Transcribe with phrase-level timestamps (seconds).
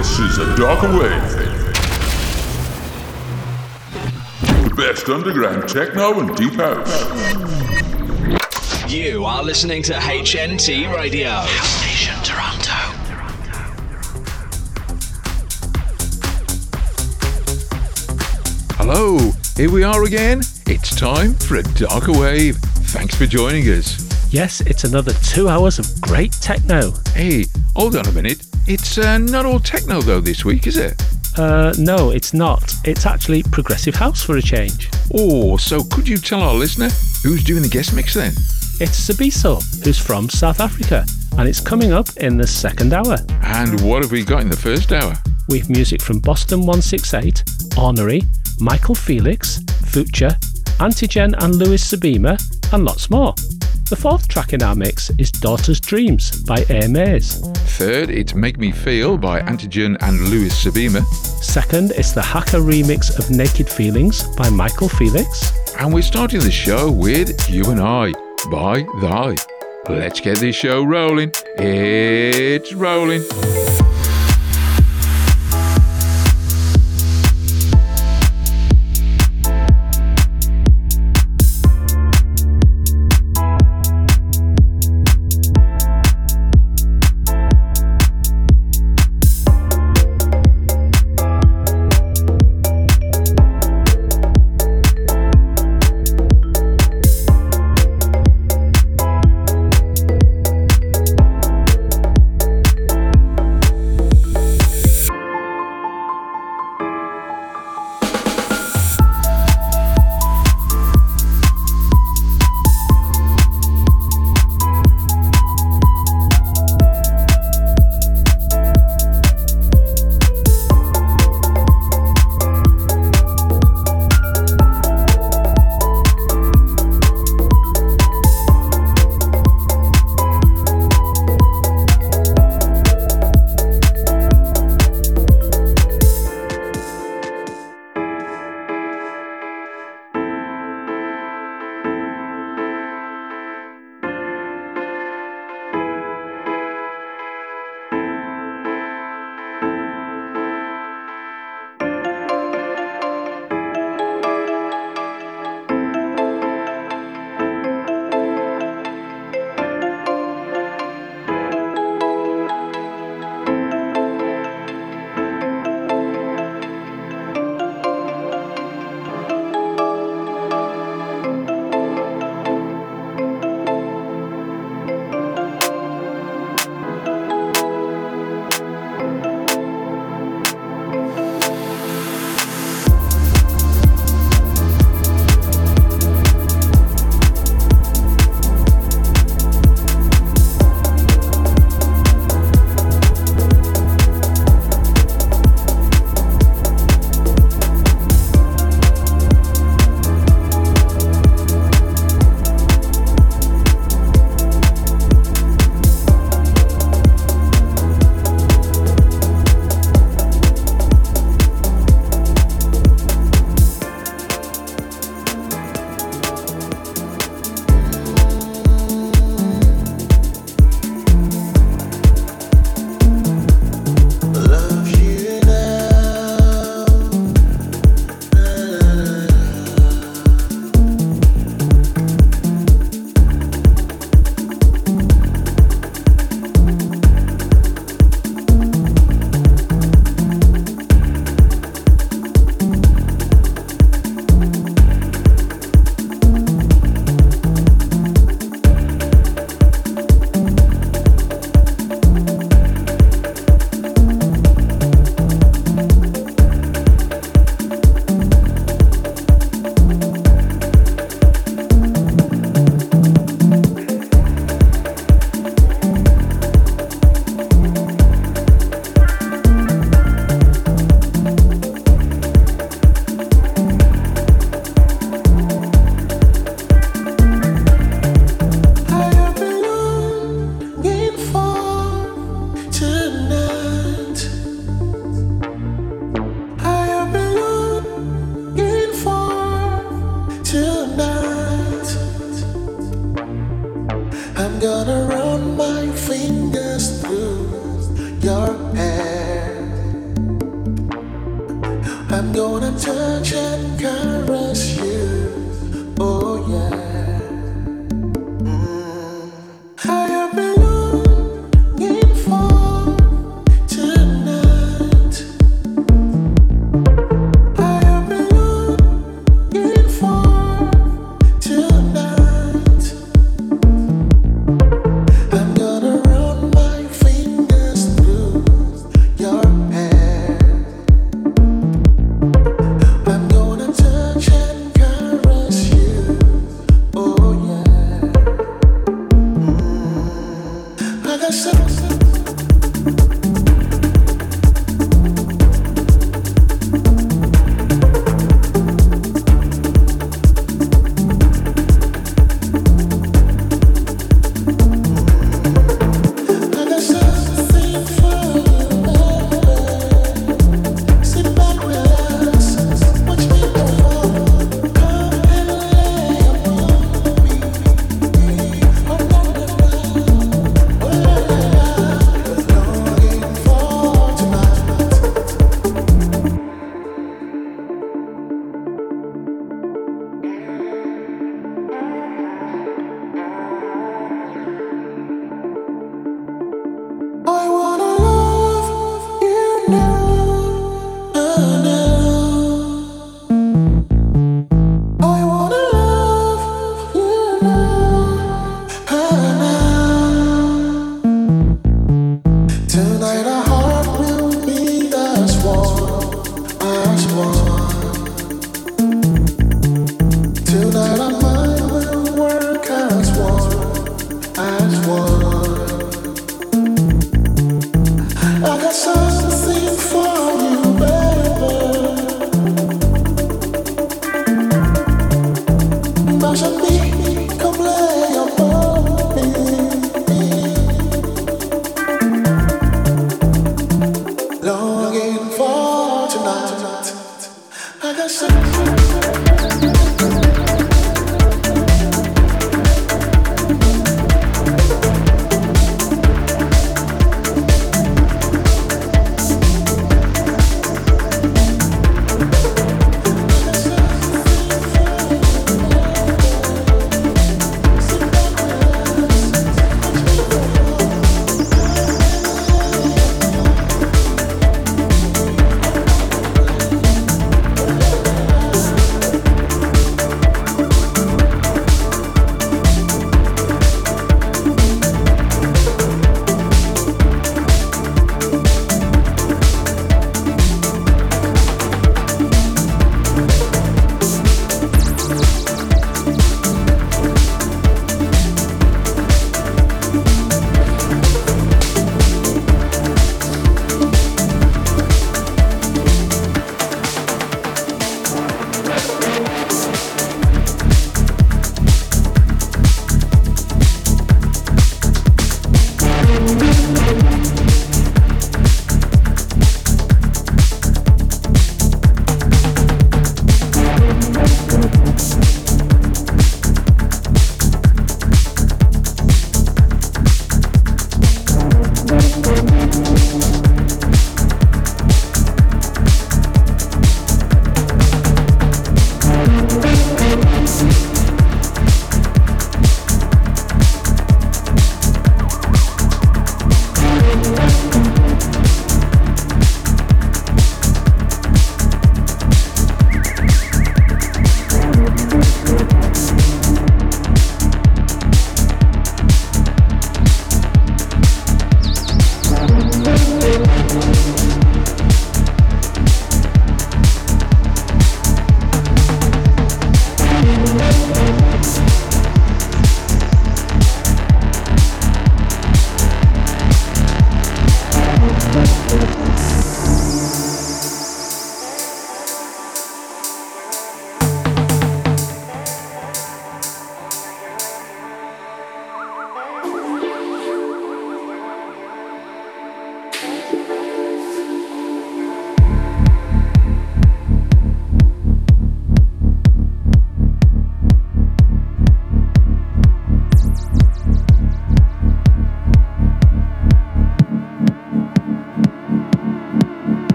[0.00, 1.30] This is a darker wave.
[4.64, 7.04] The best underground techno and deep house.
[8.90, 11.28] You are listening to HNT Radio.
[11.28, 12.72] House Station Toronto.
[18.78, 20.40] Hello, here we are again.
[20.64, 22.56] It's time for a darker wave.
[22.56, 24.32] Thanks for joining us.
[24.32, 26.92] Yes, it's another two hours of great techno.
[27.14, 27.44] Hey,
[27.76, 28.49] hold on a minute.
[28.72, 31.02] It's uh, not all techno though this week, is it?
[31.36, 32.72] Uh, no, it's not.
[32.84, 34.88] It's actually progressive house for a change.
[35.12, 36.88] Oh, so could you tell our listener
[37.24, 38.30] who's doing the guest mix then?
[38.78, 41.04] It's Xabiso, who's from South Africa,
[41.36, 43.16] and it's coming up in the second hour.
[43.42, 45.14] And what have we got in the first hour?
[45.48, 47.42] We've music from Boston 168,
[47.76, 48.22] Ornery,
[48.60, 49.58] Michael Felix,
[49.90, 50.38] VooCha,
[50.78, 52.40] Aantigen and Luiz Sabema,
[52.72, 53.34] and lots more.
[53.90, 57.40] The fourth track in our mix is Daughter's Dreams by Air Maze.
[57.76, 61.04] Third, it's Make Me Feel by Aantigen and Luiz Sabema.
[61.42, 65.50] Second, it's the Hacker remix of Naked Feelings by Michael Felix.
[65.76, 68.12] And we're starting the show with You and I
[68.48, 69.34] by Thy.
[69.88, 71.32] Let's get this show rolling.
[71.58, 73.24] It's rolling.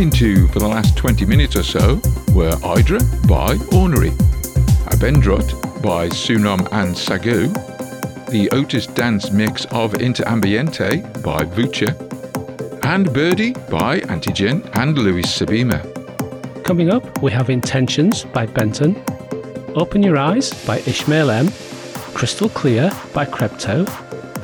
[0.00, 2.00] Listening to for the last 20 minutes or so
[2.32, 4.12] were Hydra by Ornery,
[4.86, 7.52] Abendrot by Sunam and Sagu,
[8.30, 11.94] the Otis dance mix of Interambiente by VooCha,
[12.82, 15.84] and Birdie by Aantigen and Luiz Sabema.
[16.64, 18.96] Coming up, we have Intentions by Benton,
[19.74, 21.52] Open Your Eyes by Ishmael M,
[22.14, 23.84] Crystal Clear by Krepto,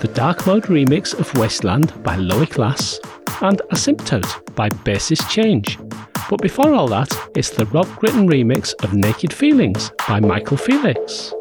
[0.02, 3.00] the Dark Mode remix of Wasteland by Loic Lass,
[3.40, 5.78] and Asymptote by Basis Change.
[6.28, 11.32] But before all that, it's the Rob Gritton remix of Naked Feelings by Michael Felix.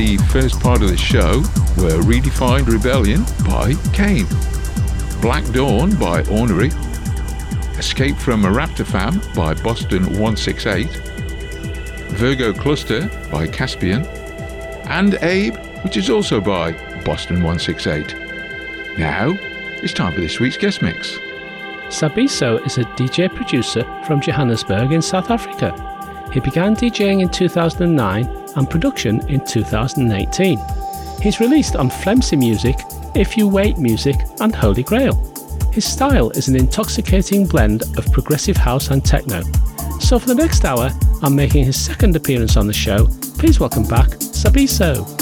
[0.00, 1.40] The first part of the show
[1.76, 4.24] were Redefined Rebellion by Kane,
[5.20, 6.70] Black Dawn by Ornery,
[7.78, 10.88] Escape from a Raptor Fam by Boston 168,
[12.12, 14.06] Virgo Cluster by Caspian,
[14.86, 16.72] and Abe, which is also by
[17.04, 18.98] Boston 168.
[18.98, 19.36] Now,
[19.82, 21.18] it's time for this week's guest mix.
[21.88, 25.74] Xabiso is a DJ producer from Johannesburg in South Africa.
[26.32, 30.58] He began DJing in 2009 and production in 2018.
[31.20, 32.76] He's released on Flemcy Music,
[33.14, 35.14] If You Wait Music, and Holy Grail.
[35.72, 39.42] His style is an intoxicating blend of progressive house and techno.
[40.00, 40.90] So for the next hour,
[41.22, 43.06] I'm making his second appearance on the show.
[43.38, 45.19] Please welcome back Xabiso.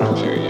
[0.00, 0.47] A few years,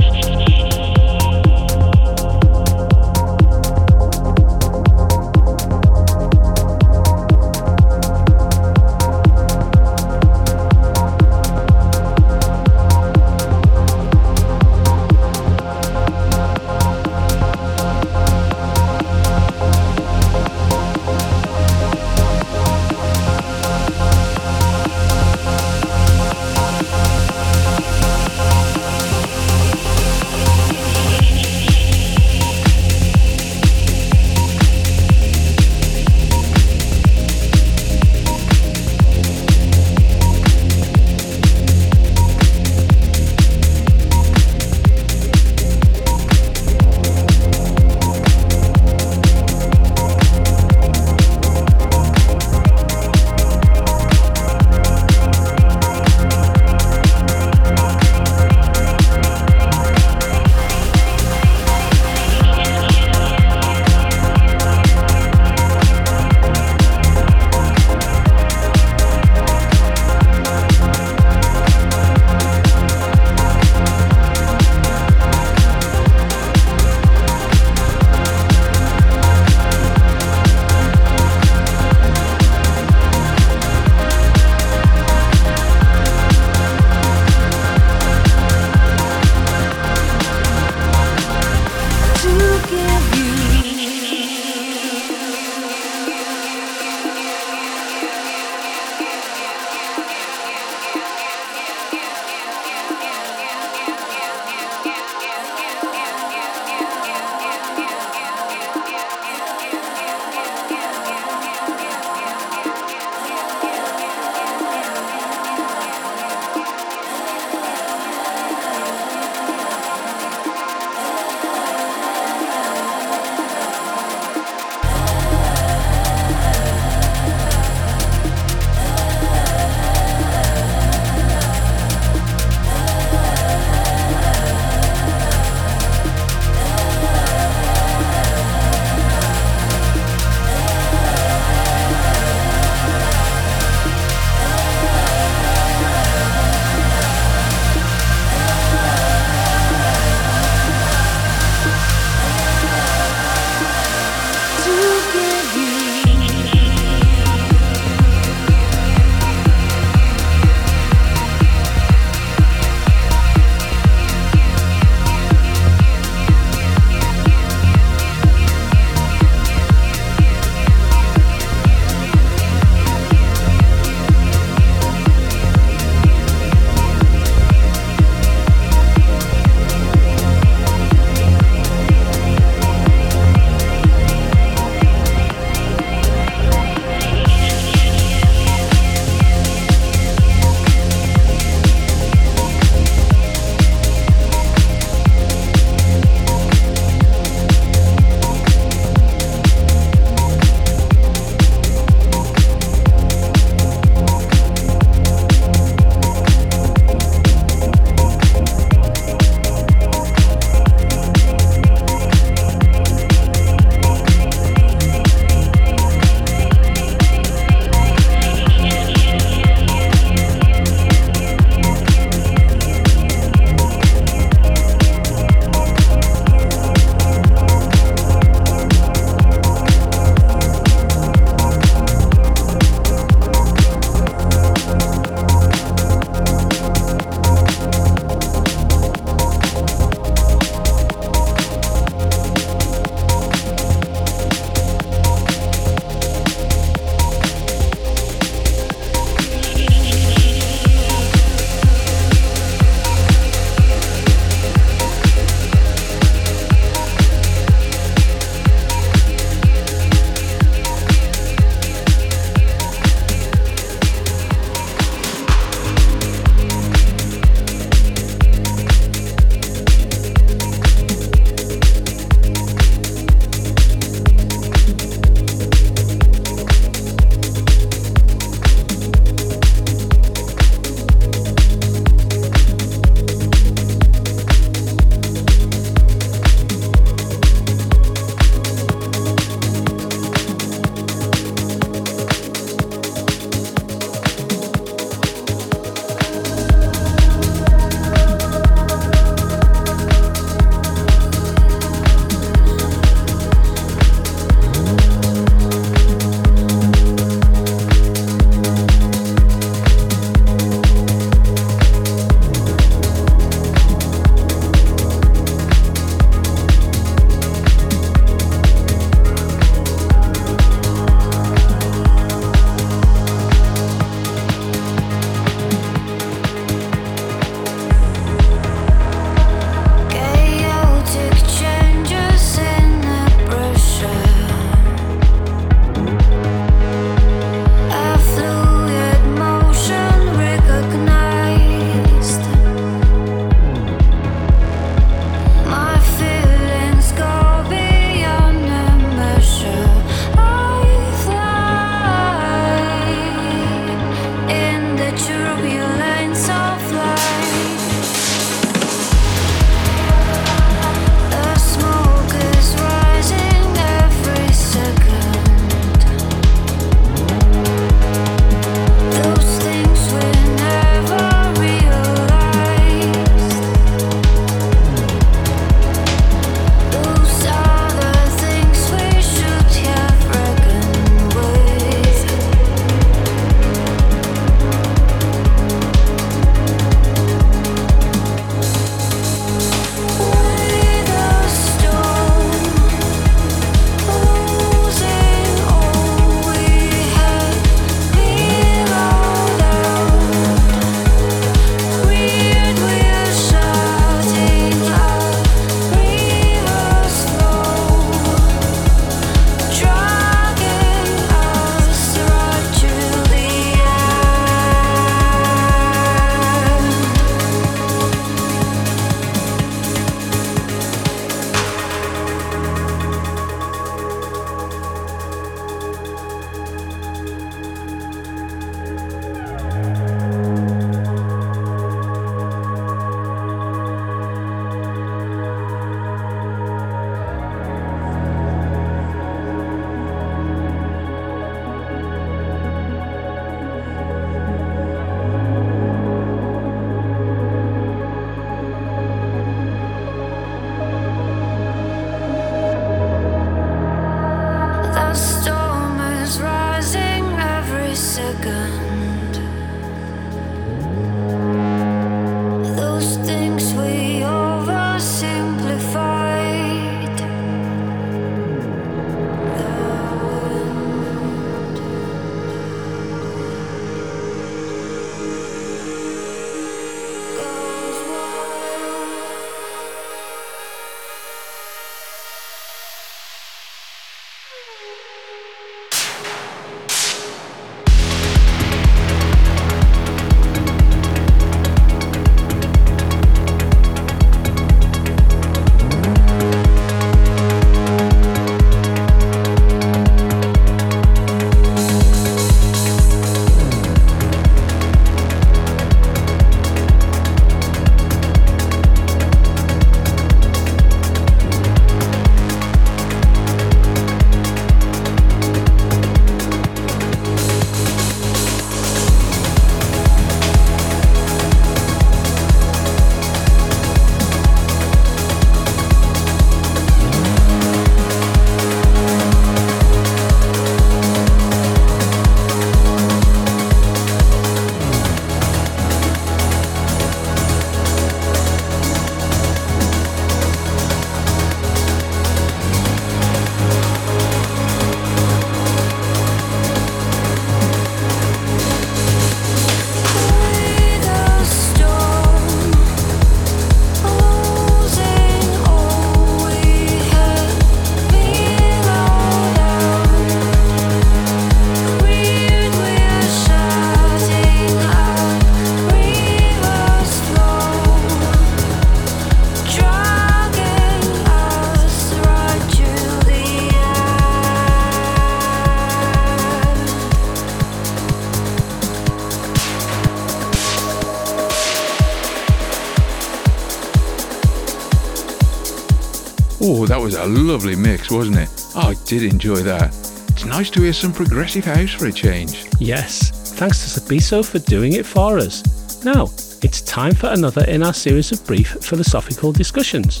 [586.82, 588.28] was a lovely mix, wasn't it?
[588.56, 589.68] Oh, I did enjoy that.
[590.08, 592.44] It's nice to hear some progressive house for a change.
[592.58, 595.84] Yes, thanks to Xabiso for doing it for us.
[595.84, 596.04] Now,
[596.42, 600.00] it's time for another in our series of brief philosophical discussions.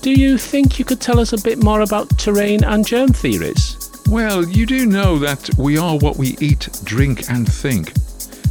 [0.00, 3.76] Do you think you could tell us a bit more about terrain and germ theories?
[4.08, 7.92] Well, you do know that we are what we eat, drink, and think.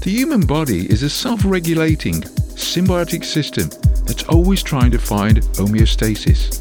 [0.02, 2.22] The human body is a self regulating,
[2.54, 3.70] symbiotic system
[4.06, 6.55] that's always trying to find homeostasis.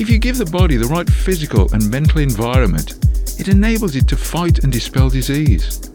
[0.00, 2.94] If you give the body the right physical and mental environment,
[3.38, 5.90] it enables it to fight and dispel disease.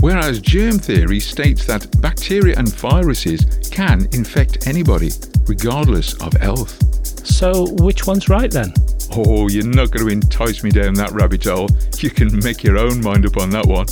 [0.00, 5.12] Whereas germ theory states that bacteria and viruses can infect anybody,
[5.46, 6.82] regardless of health.
[7.24, 8.74] So, which one's right then?
[9.12, 11.68] Oh, you're not going to entice me down that rabbit hole.
[11.98, 13.86] You can make your own mind up on that one.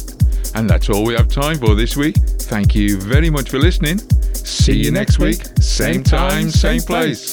[0.56, 2.16] And that's all we have time for this week.
[2.16, 3.98] Thank you very much for listening.
[4.34, 7.31] See you next week, same time, same place.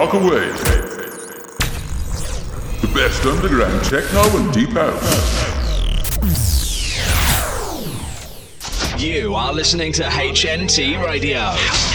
[0.00, 0.48] The away.
[2.80, 5.38] The best underground techno and deep house.
[8.98, 11.89] You are listening to HNT Radio.